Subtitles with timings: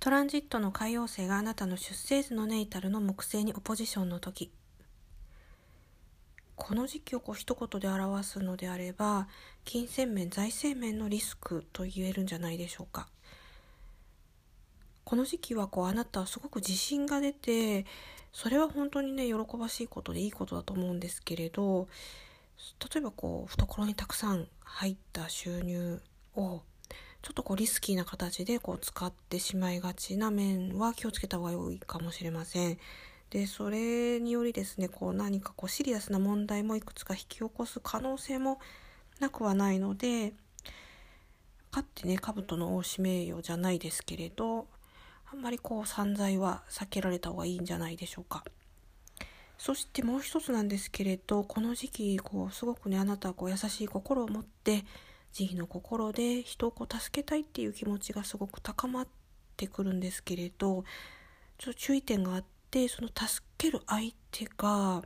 [0.00, 4.52] トランジットの海洋星があなたの出生時のネイタルの木星にオポジションの時。
[6.54, 9.26] この時期をこう一言で表すのであれば
[9.64, 13.08] 金銭面財政面のリスクと言えるんじゃないでしょうか。
[15.02, 17.84] この時期はこうあなたはすごく自信が出て
[18.32, 21.88] それは本当にね喜ばしいことでいいことだと思うんですけれど
[22.94, 26.00] 例えばこう懐にたくさん入った収入
[26.36, 26.62] を
[27.22, 32.78] ちょっとこうリスキーな形でこう使ってしまいがちな面は気をつけた方が良いかもしれません。
[33.30, 38.58] でそれによりですねこう何かこうシリアスな問題もいくつか引き起こす可能性も
[39.20, 40.32] なくはないので
[41.70, 44.66] かってね兜の大し名誉じゃないですけれど
[45.30, 48.44] あんまりこう散財は避けられた方がいいんじゃないでしょうか。
[49.58, 54.84] そしてもう一つなんですけれどこの時期こうすごくねあなたはこう優しい心を持って
[55.32, 59.08] 慈悲の心で人をこう助けたいっていう気持ちがすごく高まっ
[59.56, 60.84] てくるんですけれど
[61.58, 65.02] ちょっと注意点があってその助ける相手が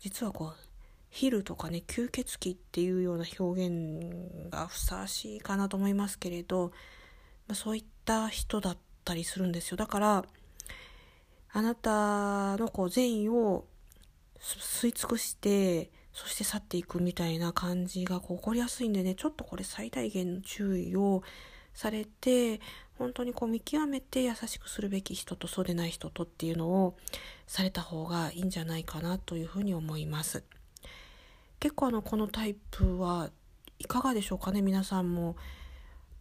[0.00, 0.70] 実はこう
[1.10, 6.72] ヒルとかね吸血鬼っていうような表現がふさわしいかなと思いますけれど、
[7.48, 9.76] まあ、そういった人だったりするんですよ。
[9.76, 10.24] だから
[11.52, 13.66] あなたのこう善意を
[14.40, 21.22] 吸い尽くしてそして去っていくみたいな感じが起こりやすいんでねちょっとこれ最大限の注意を
[21.72, 22.60] されて
[22.98, 26.96] 本当にこう見極めて優しくするべき人とそうでない人とっていうのを
[27.46, 30.44] された方がいいんじゃないかなというふうに思います。
[31.58, 33.30] 結構あのこのタイプは
[33.78, 35.36] いかがでしょうかね皆さんも。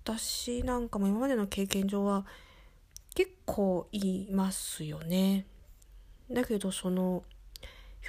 [0.03, 2.25] 私なんかも今までの経験上は
[3.13, 5.45] 結構いますよね。
[6.31, 7.23] だけどその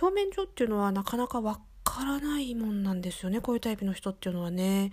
[0.01, 1.61] 表面上っていうのはなかなか分
[2.01, 4.91] からないもんなんですよねこういうタイプの人っていうのはね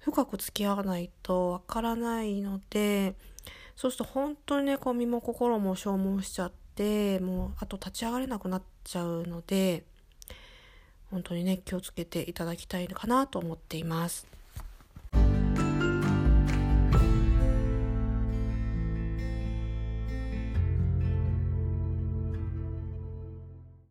[0.00, 3.14] 深く付き合わないとわからないので
[3.74, 9.84] そうすると本当にねこう身も心も消耗しちゃってもうあと立ち上がれなくなっちゃうので
[11.10, 14.26] 本当にね気をつけていただきたいかなと思っています。